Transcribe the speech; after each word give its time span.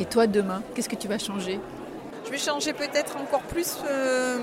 Et 0.00 0.06
toi, 0.06 0.26
demain, 0.26 0.62
qu'est-ce 0.74 0.88
que 0.88 0.96
tu 0.96 1.08
vas 1.08 1.18
changer 1.18 1.60
Je 2.24 2.30
vais 2.30 2.38
changer 2.38 2.72
peut-être 2.72 3.18
encore 3.18 3.42
plus 3.42 3.76
euh, 3.86 4.38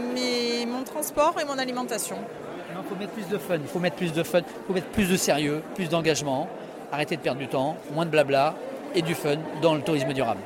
mon 0.68 0.84
transport 0.84 1.34
et 1.42 1.46
mon 1.46 1.58
alimentation. 1.58 2.18
Il 2.70 2.88
faut 2.88 2.96
mettre 2.96 3.14
plus 3.14 3.28
de 3.28 3.40
fun, 3.40 3.56
il 3.56 3.68
faut 3.68 3.80
mettre 3.80 3.96
plus 3.96 4.14
de 4.14 4.22
fun, 4.22 4.42
il 4.42 4.68
faut 4.68 4.74
mettre 4.74 4.90
plus 4.90 5.10
de 5.10 5.18
sérieux, 5.18 5.64
plus 5.74 5.90
d'engagement, 5.90 6.48
arrêter 6.92 7.18
de 7.18 7.22
perdre 7.22 7.40
du 7.40 7.48
temps, 7.48 7.76
moins 7.92 8.06
de 8.06 8.12
blabla 8.12 8.54
et 8.94 9.02
du 9.02 9.16
fun 9.16 9.38
dans 9.64 9.74
le 9.74 9.82
tourisme 9.82 10.14
durable. 10.14 10.42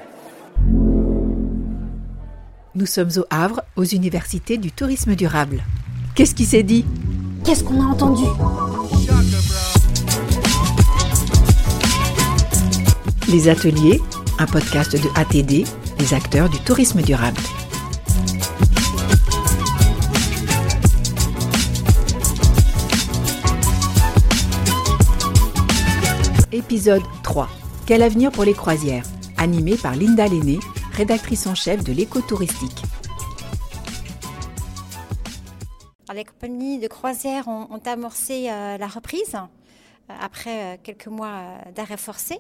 Nous 2.74 2.86
sommes 2.86 3.12
au 3.18 3.26
Havre, 3.30 3.64
aux 3.76 3.84
universités 3.84 4.58
du 4.58 4.72
tourisme 4.72 5.16
durable. 5.16 5.62
Qu'est-ce 6.16 6.34
qui 6.34 6.46
s'est 6.46 6.64
dit? 6.64 6.86
Qu'est-ce 7.44 7.66
qu'on 7.66 7.82
a 7.82 7.86
entendu? 7.86 8.24
Les 13.28 13.50
ateliers, 13.50 14.02
un 14.40 14.46
podcast 14.46 14.94
de 14.94 15.10
ATD, 15.16 15.68
les 16.00 16.14
acteurs 16.14 16.50
du 16.50 16.60
tourisme 16.60 17.02
durable. 17.02 17.40
Épisode 26.52 27.04
3. 27.24 27.50
Quel 27.86 28.04
avenir 28.04 28.32
pour 28.32 28.44
les 28.44 28.54
croisières? 28.54 29.06
Animé 29.38 29.76
par 29.76 29.96
Linda 29.96 30.28
Lenné, 30.28 30.60
rédactrice 30.94 31.48
en 31.48 31.56
chef 31.56 31.84
de 31.84 31.94
l'écotouristique. 31.94 32.84
les 36.14 36.26
compagnies 36.26 36.80
de 36.80 36.88
croisière 36.88 37.48
ont, 37.48 37.82
amorcé 37.86 38.50
euh, 38.50 38.78
la 38.78 38.88
reprise 38.88 39.36
euh, 39.36 40.14
après 40.20 40.76
euh, 40.76 40.78
quelques 40.82 41.08
mois 41.08 41.42
d'arrêt 41.76 41.98
forcé. 41.98 42.40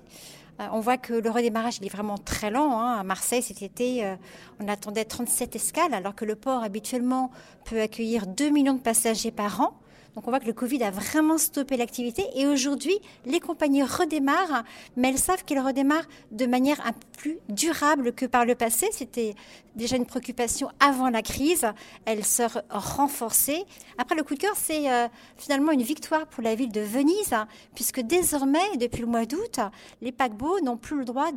On 0.59 0.79
voit 0.79 0.97
que 0.97 1.13
le 1.13 1.29
redémarrage 1.29 1.79
est 1.81 1.89
vraiment 1.89 2.17
très 2.17 2.51
lent. 2.51 2.79
Hein. 2.79 2.99
À 2.99 3.03
Marseille 3.03 3.41
cet 3.41 3.61
été, 3.61 4.15
on 4.59 4.67
attendait 4.67 5.05
37 5.05 5.55
escales 5.55 5.93
alors 5.93 6.13
que 6.13 6.25
le 6.25 6.35
port 6.35 6.63
habituellement 6.63 7.31
peut 7.65 7.81
accueillir 7.81 8.27
2 8.27 8.49
millions 8.49 8.75
de 8.75 8.81
passagers 8.81 9.31
par 9.31 9.61
an. 9.61 9.73
Donc 10.15 10.27
on 10.27 10.31
voit 10.31 10.39
que 10.39 10.45
le 10.45 10.53
Covid 10.53 10.83
a 10.83 10.91
vraiment 10.91 11.37
stoppé 11.37 11.77
l'activité 11.77 12.25
et 12.35 12.45
aujourd'hui 12.45 12.99
les 13.25 13.39
compagnies 13.39 13.83
redémarrent, 13.83 14.63
mais 14.97 15.09
elles 15.09 15.17
savent 15.17 15.43
qu'elles 15.45 15.59
redémarrent 15.61 16.07
de 16.31 16.45
manière 16.45 16.85
un 16.85 16.91
peu 16.91 16.99
plus 17.17 17.37
durable 17.49 18.13
que 18.13 18.25
par 18.25 18.45
le 18.45 18.55
passé. 18.55 18.87
C'était 18.91 19.35
déjà 19.75 19.95
une 19.95 20.05
préoccupation 20.05 20.69
avant 20.79 21.09
la 21.09 21.21
crise, 21.21 21.65
elle 22.05 22.25
sort 22.25 22.61
renforcée. 22.69 23.63
Après 23.97 24.15
le 24.15 24.23
coup 24.23 24.33
de 24.33 24.39
cœur, 24.39 24.55
c'est 24.55 24.91
euh, 24.91 25.07
finalement 25.37 25.71
une 25.71 25.83
victoire 25.83 26.27
pour 26.27 26.43
la 26.43 26.55
ville 26.55 26.71
de 26.71 26.81
Venise, 26.81 27.35
puisque 27.73 28.01
désormais, 28.01 28.77
depuis 28.77 29.01
le 29.01 29.07
mois 29.07 29.25
d'août, 29.25 29.59
les 30.01 30.11
paquebots 30.11 30.59
n'ont 30.61 30.77
plus 30.77 30.97
le 30.97 31.05
droit 31.05 31.31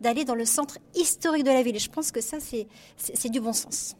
d'aller 0.00 0.24
dans 0.24 0.34
le 0.34 0.44
centre 0.44 0.78
historique 0.94 1.44
de 1.44 1.50
la 1.50 1.62
ville. 1.62 1.76
Et 1.76 1.80
je 1.80 1.90
pense 1.90 2.12
que 2.12 2.20
ça, 2.20 2.38
c'est 2.40 3.28
du 3.30 3.40
bon 3.40 3.52
sens. 3.52 3.96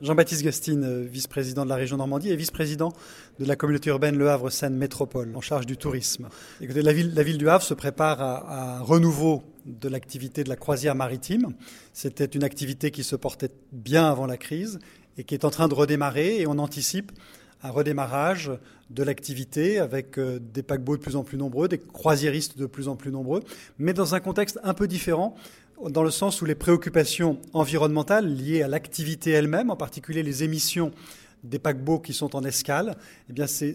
Jean-Baptiste 0.00 0.42
Gustine, 0.42 0.84
euh, 0.84 1.02
vice-président 1.02 1.64
de 1.64 1.68
la 1.68 1.74
région 1.74 1.96
Normandie 1.96 2.30
et 2.30 2.36
vice-président 2.36 2.92
de 3.40 3.44
la 3.44 3.56
communauté 3.56 3.90
urbaine 3.90 4.16
Le 4.16 4.30
Havre-Seine 4.30 4.76
Métropole, 4.76 5.34
en 5.34 5.40
charge 5.40 5.66
du 5.66 5.76
tourisme. 5.76 6.28
la, 6.60 6.92
ville, 6.92 7.38
du 7.38 7.48
Havre 7.48 7.64
se 7.64 7.74
prépare 7.74 8.20
à, 8.20 8.78
un 8.78 8.80
renouveau 8.80 9.42
de 9.66 9.88
l'activité 9.88 10.44
de 10.44 10.48
la 10.48 10.56
croisière 10.56 10.94
maritime. 10.94 11.52
C'était 11.92 12.26
une 12.26 12.44
activité 12.44 12.92
qui 12.92 13.02
se 13.02 13.16
portait 13.16 13.50
bien 13.72 14.08
avant 14.08 14.26
la 14.26 14.36
crise 14.36 14.78
et 15.16 15.24
qui 15.24 15.34
est 15.34 15.44
en 15.44 15.50
train 15.50 15.66
de 15.66 15.74
redémarrer 15.74 16.40
et 16.40 16.46
on 16.46 16.58
anticipe 16.58 17.10
un 17.64 17.70
redémarrage 17.70 18.52
de 18.90 19.02
l'activité 19.02 19.80
avec 19.80 20.16
euh, 20.16 20.38
des 20.40 20.62
paquebots 20.62 20.96
de 20.96 21.02
plus 21.02 21.16
en 21.16 21.24
plus 21.24 21.36
nombreux, 21.36 21.66
des 21.66 21.78
croisiéristes 21.78 22.56
de 22.56 22.66
plus 22.66 22.86
en 22.86 22.94
plus 22.94 23.10
nombreux, 23.10 23.42
mais 23.78 23.92
dans 23.92 24.14
un 24.14 24.20
contexte 24.20 24.60
un 24.62 24.74
peu 24.74 24.86
différent 24.86 25.34
dans 25.86 26.02
le 26.02 26.10
sens 26.10 26.42
où 26.42 26.44
les 26.44 26.54
préoccupations 26.54 27.38
environnementales 27.52 28.26
liées 28.34 28.62
à 28.62 28.68
l'activité 28.68 29.30
elle-même, 29.30 29.70
en 29.70 29.76
particulier 29.76 30.22
les 30.22 30.42
émissions 30.44 30.92
des 31.44 31.58
paquebots 31.58 32.00
qui 32.00 32.12
sont 32.12 32.34
en 32.34 32.42
escale, 32.42 32.96
eh 33.30 33.32
bien 33.32 33.46
ces, 33.46 33.72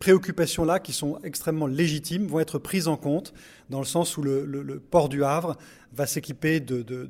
préoccupations-là, 0.00 0.80
qui 0.80 0.92
sont 0.92 1.18
extrêmement 1.22 1.66
légitimes, 1.66 2.26
vont 2.26 2.40
être 2.40 2.58
prises 2.58 2.88
en 2.88 2.96
compte 2.96 3.32
dans 3.70 3.78
le 3.78 3.84
sens 3.84 4.16
où 4.16 4.22
le, 4.22 4.82
port 4.90 5.08
du 5.08 5.24
Havre 5.24 5.56
va 5.92 6.06
s'équiper 6.06 6.60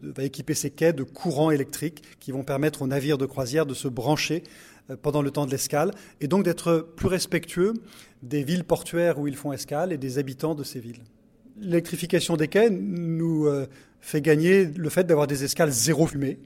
va 0.03 0.25
équiper 0.25 0.55
ses 0.55 0.71
quais 0.71 0.93
de 0.93 1.03
courants 1.03 1.51
électriques 1.51 2.03
qui 2.21 2.33
vont 2.33 2.45
permettre 2.45 2.83
aux 2.83 2.87
navires 2.87 3.19
de 3.19 3.27
croisière 3.27 3.67
de 3.67 3.75
se 3.75 3.89
brancher 3.89 4.45
euh, 4.91 4.97
pendant 5.01 5.23
le 5.23 5.31
temps 5.31 5.47
de 5.47 5.51
l'escale 5.51 5.93
et 6.21 6.29
donc 6.29 6.45
d'être 6.45 6.87
plus 6.97 7.09
respectueux 7.09 7.75
des 8.23 8.43
villes 8.43 8.65
portuaires 8.65 9.19
où 9.19 9.27
ils 9.27 9.37
font 9.37 9.53
escale 9.53 9.93
et 9.93 9.99
des 9.99 10.19
habitants 10.19 10.55
de 10.55 10.65
ces 10.65 10.81
villes. 10.81 11.03
L'électrification 11.61 12.37
des 12.37 12.49
quais 12.49 12.71
nous 12.71 13.47
euh, 13.47 13.67
fait 14.01 14.21
gagner 14.21 14.65
le 14.65 14.89
fait 14.89 15.05
d'avoir 15.05 15.27
des 15.27 15.45
escales 15.45 15.71
zéro 15.71 16.07
fumée, 16.07 16.39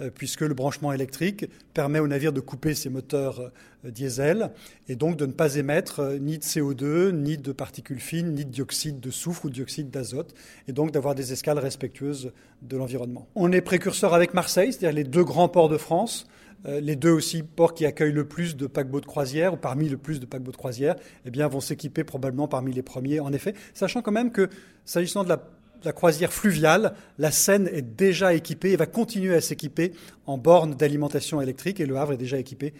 euh, 0.00 0.10
puisque 0.14 0.42
le 0.42 0.54
branchement 0.54 0.92
électrique 0.92 1.46
permet 1.74 1.98
au 1.98 2.06
navire 2.06 2.32
de 2.32 2.40
couper 2.40 2.74
ses 2.74 2.88
moteurs 2.88 3.40
euh, 3.84 3.90
diesel 3.90 4.50
et 4.88 4.96
donc 4.96 5.16
de 5.16 5.26
ne 5.26 5.32
pas 5.32 5.56
émettre 5.56 6.16
ni 6.20 6.38
de 6.38 6.42
CO2, 6.42 7.10
ni 7.10 7.36
de 7.36 7.52
particules 7.52 8.00
fines, 8.00 8.34
ni 8.34 8.44
de 8.44 8.50
dioxyde 8.50 9.00
de 9.00 9.10
soufre 9.10 9.46
ou 9.46 9.48
de 9.48 9.54
dioxyde 9.54 9.90
d'azote, 9.90 10.34
et 10.68 10.72
donc 10.72 10.90
d'avoir 10.92 11.14
des 11.14 11.32
escales 11.32 11.58
respectueuses 11.58 12.32
de 12.62 12.76
l'environnement. 12.76 13.28
On 13.34 13.52
est 13.52 13.60
précurseur 13.60 14.14
avec 14.14 14.34
Marseille, 14.34 14.72
c'est-à-dire 14.72 14.96
les 14.96 15.04
deux 15.04 15.24
grands 15.24 15.48
ports 15.48 15.68
de 15.68 15.78
France, 15.78 16.26
les 16.64 16.96
deux 16.96 17.10
aussi 17.10 17.42
ports 17.42 17.74
qui 17.74 17.86
accueillent 17.86 18.12
le 18.12 18.26
plus 18.26 18.56
de 18.56 18.66
paquebots 18.66 19.00
de 19.00 19.06
croisière, 19.06 19.54
ou 19.54 19.56
parmi 19.56 19.88
le 19.88 19.96
plus 19.96 20.20
de 20.20 20.26
paquebots 20.26 20.52
de 20.52 20.56
croisière, 20.56 20.96
eh 21.24 21.30
vont 21.30 21.60
s'équiper 21.60 22.04
probablement 22.04 22.48
parmi 22.48 22.72
les 22.72 22.82
premiers, 22.82 23.18
en 23.20 23.32
effet, 23.32 23.54
sachant 23.72 24.02
quand 24.02 24.12
même 24.12 24.30
que, 24.30 24.48
s'agissant 24.84 25.24
de 25.24 25.30
la 25.30 25.42
la 25.84 25.92
croisière 25.92 26.32
fluviale, 26.32 26.94
la 27.18 27.30
Seine 27.30 27.68
est 27.72 27.82
déjà 27.82 28.34
équipée 28.34 28.72
et 28.72 28.76
va 28.76 28.86
continuer 28.86 29.34
à 29.34 29.40
s'équiper 29.40 29.92
en 30.26 30.38
bornes 30.38 30.74
d'alimentation 30.74 31.40
électrique 31.40 31.80
et 31.80 31.86
le 31.86 31.96
Havre 31.96 32.12
est 32.12 32.18
déjà 32.18 32.38
équipé 32.38 32.74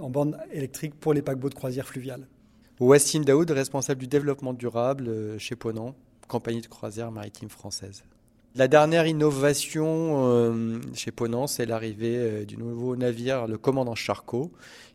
en 0.00 0.10
bornes 0.10 0.38
électriques 0.52 0.94
pour 0.94 1.14
les 1.14 1.22
paquebots 1.22 1.48
de 1.48 1.54
croisière 1.54 1.86
fluviale. 1.86 2.26
Wassim 2.80 3.24
Daoud, 3.24 3.50
responsable 3.50 4.00
du 4.00 4.06
développement 4.06 4.52
durable 4.52 5.08
euh, 5.08 5.38
chez 5.38 5.56
Ponant, 5.56 5.94
compagnie 6.28 6.60
de 6.60 6.66
croisière 6.66 7.10
maritime 7.10 7.48
française. 7.48 8.04
La 8.56 8.68
dernière 8.68 9.06
innovation 9.06 10.30
euh, 10.32 10.78
chez 10.94 11.10
Ponant, 11.10 11.46
c'est 11.46 11.66
l'arrivée 11.66 12.16
euh, 12.16 12.44
du 12.46 12.56
nouveau 12.56 12.96
navire, 12.96 13.46
le 13.46 13.58
commandant 13.58 13.94
Charcot, 13.94 14.50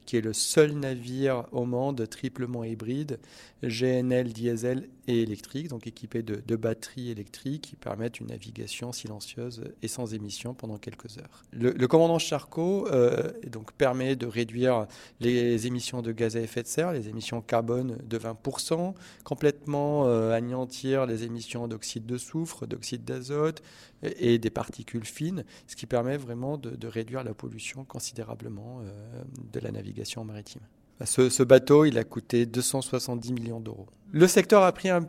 qui 0.07 0.17
est 0.17 0.22
le 0.22 0.33
seul 0.33 0.72
navire 0.72 1.45
au 1.51 1.66
monde 1.66 2.09
triplement 2.09 2.63
hybride, 2.63 3.19
GNL 3.61 4.33
diesel 4.33 4.89
et 5.11 5.67
donc 5.67 5.88
équipé 5.88 6.22
de, 6.23 6.55
batteries 6.55 7.09
électriques 7.09 7.61
qui 7.61 7.75
permettent 7.75 8.19
une 8.19 8.27
navigation 8.27 8.91
silencieuse 8.91 9.63
et 9.81 9.88
sans 9.88 10.13
émission 10.13 10.53
pendant 10.53 10.77
quelques 10.77 11.17
heures. 11.17 11.44
Le, 11.51 11.88
commandant 11.88 12.19
Charcot 12.19 12.88
euh, 12.91 13.31
donc 13.47 13.72
permet 13.73 14.16
de 14.16 14.27
réduire 14.27 14.88
les 15.19 15.67
émissions 15.67 16.01
de 16.01 16.11
gaz 16.11 16.38
à 16.38 16.41
effet 16.41 16.61
de 16.61 16.67
serre, 16.67 16.91
les 16.91 17.09
émissions 17.09 17.41
carbone 17.41 17.97
de 18.03 18.17
20%, 18.17 18.94
complètement 19.23 20.05
euh, 20.05 20.33
anéantir 20.33 21.05
les 21.05 21.23
émissions 21.23 21.67
d'oxyde 21.67 22.05
de 22.05 22.17
soufre, 22.17 22.67
d'oxyde 22.67 23.03
d'azote 23.03 23.63
et, 24.03 24.38
des 24.38 24.49
particules 24.49 25.05
fines, 25.05 25.43
ce 25.67 25.75
qui 25.75 25.85
permet 25.85 26.17
vraiment 26.17 26.57
de, 26.57 26.88
réduire 26.88 27.23
la 27.23 27.33
pollution 27.33 27.83
considérablement 27.85 28.81
euh, 28.81 29.23
de 29.51 29.59
la 29.59 29.72
navigation 29.72 30.23
maritime. 30.23 30.61
Ce, 31.06 31.44
bateau, 31.44 31.85
il 31.85 31.97
a 31.97 32.03
coûté 32.03 32.45
270 32.45 33.34
millions 33.34 33.59
d'euros. 33.59 33.88
Le 34.12 34.28
secteur 34.28 34.63
a 34.63 34.72
pris 34.73 34.89
un, 34.89 35.07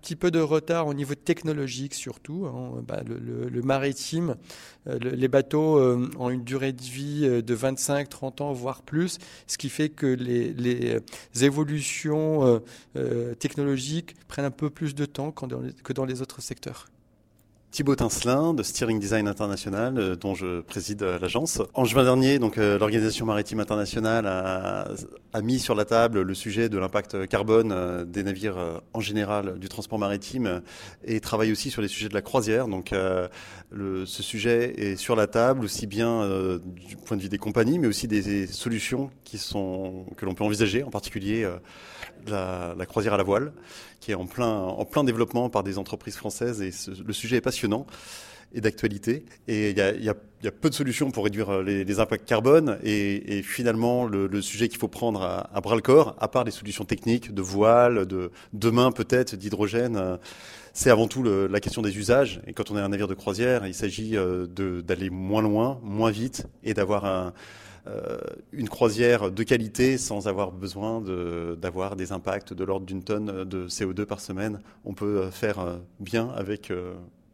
petit 0.00 0.16
peu 0.16 0.30
de 0.30 0.40
retard 0.40 0.86
au 0.86 0.94
niveau 0.94 1.14
technologique 1.14 1.92
surtout. 1.92 2.46
Hein. 2.46 2.82
Bah, 2.88 3.02
le, 3.06 3.62
maritime, 3.62 4.36
euh, 4.86 4.98
les 4.98 5.28
bateaux 5.28 5.76
euh, 5.76 6.10
ont 6.18 6.30
une 6.30 6.44
durée 6.44 6.72
de 6.72 6.82
vie 6.82 7.20
euh, 7.24 7.42
de 7.42 7.54
25-30 7.54 8.42
ans, 8.42 8.52
voire 8.54 8.80
plus, 8.80 9.18
ce 9.46 9.58
qui 9.58 9.68
fait 9.68 9.90
que 9.90 10.06
les, 10.06 11.02
évolutions 11.42 12.62
technologiques 13.38 14.14
prennent 14.26 14.46
un 14.46 14.50
peu 14.50 14.70
plus 14.70 14.94
de 14.94 15.04
temps 15.04 15.32
que 15.32 15.92
dans 15.92 16.04
les 16.04 16.22
autres 16.22 16.40
secteurs. 16.40 16.86
Thibaut 17.70 17.94
Tincelin 17.94 18.52
de 18.52 18.64
Steering 18.64 18.98
Design 18.98 19.28
International, 19.28 19.96
euh, 19.96 20.16
dont 20.16 20.34
je 20.34 20.60
préside 20.60 21.04
euh, 21.04 21.20
l'agence. 21.20 21.62
En 21.74 21.84
juin 21.84 22.02
dernier, 22.02 22.40
donc 22.40 22.58
euh, 22.58 22.76
l'Organisation 22.80 23.26
maritime 23.26 23.60
internationale 23.60 24.26
a, 24.26 25.40
mis 25.40 25.60
sur 25.60 25.76
la 25.76 25.84
table 25.84 26.22
le 26.22 26.34
sujet 26.34 26.68
de 26.68 26.76
l'impact 26.78 27.28
carbone 27.28 28.04
des 28.04 28.24
navires 28.24 28.82
en 28.92 29.00
général 29.00 29.60
du 29.60 29.68
transport 29.68 29.98
maritime 29.98 30.60
et 31.04 31.20
travaille 31.20 31.52
aussi 31.52 31.70
sur 31.70 31.80
les 31.80 31.88
sujets 31.88 32.08
de 32.08 32.14
la 32.14 32.20
croisière. 32.22 32.66
Donc 32.66 32.92
ce 32.92 34.22
sujet 34.22 34.74
est 34.76 34.96
sur 34.96 35.14
la 35.14 35.28
table 35.28 35.64
aussi 35.64 35.86
bien 35.86 36.28
du 36.58 36.96
point 36.96 37.16
de 37.16 37.22
vue 37.22 37.28
des 37.28 37.38
compagnies, 37.38 37.78
mais 37.78 37.86
aussi 37.86 38.08
des, 38.08 38.48
solutions 38.48 39.10
qui 39.22 39.38
sont 39.38 40.04
que 40.16 40.26
l'on 40.26 40.34
peut 40.34 40.44
envisager, 40.44 40.82
en 40.82 40.90
particulier 40.90 41.48
la, 42.26 42.74
la, 42.76 42.86
croisière 42.86 43.14
à 43.14 43.16
la 43.16 43.22
voile, 43.22 43.52
qui 44.00 44.10
est 44.10 44.16
en 44.16 44.26
plein, 44.26 44.52
en 44.52 44.84
plein 44.84 45.04
développement 45.04 45.48
par 45.48 45.62
des 45.62 45.78
entreprises 45.78 46.16
françaises 46.16 46.60
et 46.60 46.72
le 47.06 47.12
sujet 47.12 47.36
est 47.36 47.40
passionnant 47.40 47.59
et 48.52 48.60
d'actualité. 48.60 49.24
Et 49.48 49.70
il 49.70 49.76
y 49.76 50.08
a, 50.08 50.14
peu 50.50 50.70
de 50.70 50.74
solutions 50.74 51.10
pour 51.10 51.24
réduire 51.24 51.62
les, 51.62 51.84
les 51.84 52.00
impacts 52.00 52.26
carbone. 52.26 52.78
Et, 52.82 53.42
finalement, 53.42 54.06
le, 54.06 54.42
sujet 54.42 54.68
qu'il 54.68 54.78
faut 54.78 54.88
prendre 54.88 55.22
à, 55.22 55.60
bras 55.60 55.76
le 55.76 55.82
corps, 55.82 56.16
à 56.18 56.28
part 56.28 56.44
les 56.44 56.50
solutions 56.50 56.84
techniques 56.84 57.32
de 57.32 57.42
voile, 57.42 58.06
de 58.06 58.30
demain 58.52 58.90
peut-être 58.92 59.36
d'hydrogène, 59.36 60.18
c'est 60.72 60.90
avant 60.90 61.08
tout 61.08 61.22
la 61.22 61.60
question 61.60 61.82
des 61.82 61.96
usages. 61.96 62.40
Et 62.46 62.52
quand 62.52 62.70
on 62.70 62.76
est 62.76 62.80
un 62.80 62.88
navire 62.88 63.08
de 63.08 63.14
croisière, 63.14 63.66
il 63.66 63.74
s'agit 63.74 64.16
euh, 64.16 64.46
d'aller 64.46 65.10
moins 65.10 65.42
loin, 65.42 65.78
moins 65.82 66.10
vite 66.10 66.46
et 66.62 66.74
d'avoir 66.74 67.04
un, 67.04 67.32
euh, 67.86 68.18
une 68.52 68.68
croisière 68.68 69.30
de 69.30 69.42
qualité 69.42 69.98
sans 69.98 70.28
avoir 70.28 70.52
besoin 70.52 71.02
d'avoir 71.56 71.96
des 71.96 72.12
impacts 72.12 72.52
de 72.52 72.64
l'ordre 72.64 72.86
d'une 72.86 73.02
tonne 73.02 73.44
de 73.44 73.68
CO2 73.68 74.04
par 74.04 74.20
semaine. 74.20 74.60
On 74.84 74.94
peut 74.94 75.28
faire 75.30 75.78
bien 75.98 76.30
avec 76.30 76.72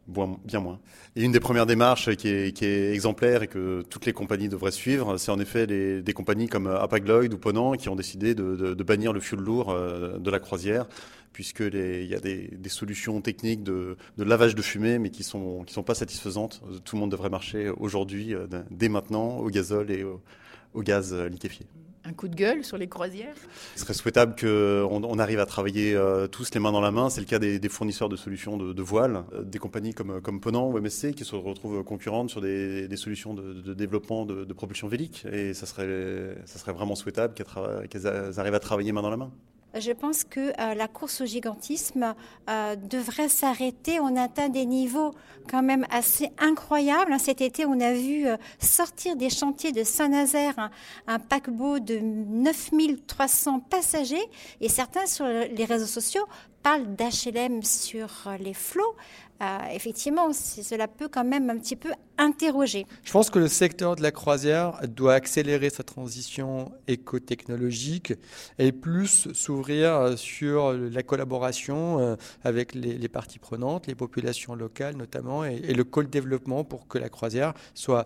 bien 0.07 0.59
moins. 0.59 0.79
Et 1.15 1.23
une 1.23 1.31
des 1.31 1.39
premières 1.39 1.65
démarches 1.65 2.15
qui 2.15 2.27
est, 2.29 2.93
exemplaire 2.93 3.43
et 3.43 3.47
que 3.47 3.83
toutes 3.89 4.05
les 4.05 4.13
compagnies 4.13 4.49
devraient 4.49 4.71
suivre, 4.71 5.17
c'est 5.17 5.31
en 5.31 5.39
effet 5.39 5.67
des 5.67 6.13
compagnies 6.13 6.47
comme 6.47 6.67
Hapag-Lloyd 6.67 7.33
ou 7.33 7.37
Ponant 7.37 7.73
qui 7.73 7.89
ont 7.89 7.95
décidé 7.95 8.35
de, 8.35 8.83
bannir 8.83 9.11
le 9.11 9.19
fuel 9.19 9.41
lourd 9.41 9.71
euh, 9.71 10.17
de 10.17 10.31
la 10.31 10.39
croisière, 10.39 10.87
puisque 11.33 11.59
il 11.59 12.05
y 12.05 12.15
a 12.15 12.19
des, 12.19 12.69
solutions 12.69 13.19
techniques 13.21 13.63
de, 13.63 13.97
lavage 14.17 14.55
de 14.55 14.61
fumée, 14.61 14.97
mais 14.97 15.09
qui 15.09 15.23
sont 15.23 15.63
qui 15.65 15.73
sont 15.73 15.83
pas 15.83 15.95
satisfaisantes. 15.95 16.61
Tout 16.85 16.95
le 16.95 17.01
monde 17.01 17.11
devrait 17.11 17.29
marcher 17.29 17.69
aujourd'hui, 17.69 18.33
euh, 18.33 18.47
dès 18.71 18.89
maintenant, 18.89 19.37
au 19.37 19.49
gazole 19.49 19.91
et 19.91 20.03
au 20.03 20.81
gaz 20.83 21.13
liquéfié 21.13 21.65
un 22.07 22.13
coup 22.13 22.27
de 22.27 22.35
gueule 22.35 22.63
sur 22.63 22.77
les 22.77 22.87
croisières 22.87 23.35
Ce 23.75 23.81
serait 23.81 23.93
souhaitable 23.93 24.35
qu'on 24.39 25.03
on 25.03 25.19
arrive 25.19 25.39
à 25.39 25.45
travailler 25.45 25.93
euh, 25.93 26.27
tous 26.27 26.53
les 26.53 26.59
mains 26.59 26.71
dans 26.71 26.81
la 26.81 26.91
main. 26.91 27.09
C'est 27.09 27.19
le 27.19 27.27
cas 27.27 27.39
des, 27.39 27.69
fournisseurs 27.69 28.07
de 28.07 28.15
solutions 28.15 28.57
de, 28.57 28.71
de 28.71 28.81
voiles, 28.81 29.23
euh, 29.33 29.43
des 29.43 29.59
compagnies 29.59 29.93
comme, 29.93 30.21
comme 30.21 30.39
Ponant 30.39 30.69
ou 30.69 30.79
MSC 30.79 31.13
qui 31.13 31.25
se 31.25 31.35
retrouvent 31.35 31.83
concurrentes 31.83 32.29
sur 32.29 32.41
des, 32.41 32.87
solutions 32.95 33.33
de, 33.33 33.53
de 33.53 33.73
développement 33.73 34.25
de, 34.25 34.53
propulsion 34.53 34.87
vélique. 34.87 35.25
Et 35.31 35.53
ça 35.53 35.65
serait, 35.65 36.37
ça 36.45 36.57
serait 36.57 36.73
vraiment 36.73 36.95
souhaitable 36.95 37.33
qu'elles 37.33 38.07
arrivent 38.07 38.55
à 38.55 38.59
travailler 38.59 38.91
main 38.91 39.01
dans 39.01 39.09
la 39.09 39.17
main. 39.17 39.31
Je 39.79 39.91
pense 39.91 40.23
que 40.23 40.53
euh, 40.59 40.73
la 40.73 40.87
course 40.87 41.21
au 41.21 41.25
gigantisme 41.25 42.15
euh, 42.49 42.75
devrait 42.75 43.29
s'arrêter. 43.29 43.99
On 43.99 44.15
atteint 44.15 44.49
des 44.49 44.65
niveaux 44.65 45.13
quand 45.49 45.61
même 45.61 45.85
assez 45.91 46.29
incroyables. 46.39 47.13
Cet 47.19 47.41
été, 47.41 47.65
on 47.65 47.79
a 47.79 47.93
vu 47.93 48.27
euh, 48.27 48.37
sortir 48.59 49.15
des 49.15 49.29
chantiers 49.29 49.71
de 49.71 49.83
Saint-Nazaire 49.83 50.57
un, 50.57 50.71
un, 51.07 51.19
paquebot 51.19 51.79
de 51.79 51.99
9300 51.99 53.59
passagers 53.61 54.25
et 54.61 54.69
certains 54.69 55.05
sur 55.05 55.25
les 55.25 55.65
réseaux 55.65 55.85
sociaux 55.85 56.25
d'HLM 56.77 57.63
sur 57.63 58.09
les 58.39 58.53
flots. 58.53 58.95
Euh, 59.41 59.57
effectivement, 59.71 60.33
cela 60.33 60.87
peut 60.87 61.07
quand 61.07 61.23
même 61.23 61.49
un 61.51 61.57
petit 61.57 61.75
peu 61.75 61.91
interroger. 62.17 62.87
Je 63.03 63.11
pense 63.11 63.29
que 63.29 63.37
le 63.37 63.47
secteur 63.47 63.95
de 63.95 64.01
la 64.01 64.11
croisière 64.11 64.79
doit 64.87 65.13
accélérer 65.13 65.69
sa 65.69 65.83
transition 65.83 66.71
écotechnologique 66.87 68.13
et 68.57 68.71
plus 68.71 69.31
s'ouvrir 69.33 70.17
sur 70.17 70.73
la 70.73 71.03
collaboration 71.03 71.99
euh, 71.99 72.15
avec 72.43 72.73
les, 72.73 73.07
parties 73.07 73.37
prenantes, 73.37 73.85
les 73.85 73.95
populations 73.95 74.55
locales 74.55 74.97
notamment, 74.97 75.45
et, 75.45 75.59
le 75.59 75.83
co-développement 75.83 76.63
pour 76.63 76.87
que 76.87 76.97
la 76.97 77.09
croisière 77.09 77.53
soit 77.75 78.05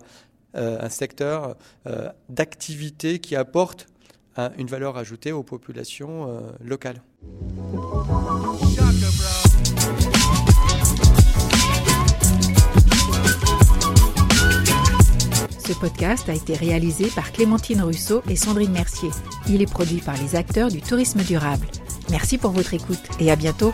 euh, 0.54 0.78
un 0.80 0.90
secteur 0.90 1.56
euh, 1.86 2.10
d'activité 2.28 3.20
qui 3.20 3.36
apporte 3.36 3.86
une 4.56 4.66
valeur 4.66 4.96
ajoutée 4.96 5.32
aux 5.32 5.42
populations 5.42 6.28
euh, 6.28 6.40
locales. 6.64 7.02
Ce 7.72 7.78
podcast 15.72 16.28
a 16.28 16.34
été 16.34 16.54
réalisé 16.54 17.06
par 17.14 17.32
Clémentine 17.32 17.80
Russo 17.80 18.22
et 18.28 18.36
Sandrine 18.36 18.72
Mercier. 18.72 19.08
Il 19.48 19.62
est 19.62 19.70
produit 19.70 20.02
par 20.02 20.16
les 20.18 20.36
acteurs 20.36 20.68
du 20.68 20.82
tourisme 20.82 21.22
durable. 21.22 21.66
Merci 22.10 22.36
pour 22.36 22.50
votre 22.50 22.74
écoute 22.74 23.00
et 23.20 23.30
à 23.30 23.36
bientôt. 23.36 23.72